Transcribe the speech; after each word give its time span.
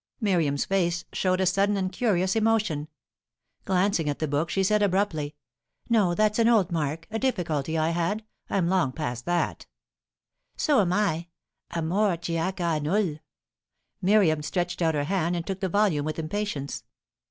Miriam's 0.19 0.65
face 0.65 1.05
showed 1.13 1.39
a 1.39 1.45
sudden 1.45 1.77
and 1.77 1.91
curious 1.91 2.35
emotion. 2.35 2.87
Glancing 3.65 4.09
at 4.09 4.17
the 4.17 4.27
book, 4.27 4.49
she 4.49 4.63
said 4.63 4.81
abruptly: 4.81 5.35
"No; 5.89 6.15
that's 6.15 6.39
an 6.39 6.47
old 6.49 6.71
mark 6.71 7.05
a 7.11 7.19
difficulty 7.19 7.77
I 7.77 7.91
had. 7.91 8.23
I'm 8.49 8.67
long 8.67 8.93
past 8.93 9.25
that." 9.25 9.67
"So 10.57 10.81
am 10.81 10.91
I. 10.91 11.27
'Amor 11.75 12.17
ch'a 12.17 12.81
null''" 12.81 13.19
Miriam 14.01 14.41
stretched 14.41 14.81
out 14.81 14.95
her 14.95 15.03
hand 15.03 15.35
and 15.35 15.45
took 15.45 15.59
the 15.59 15.69
volume 15.69 16.05
with 16.05 16.17
impatience. 16.17 16.83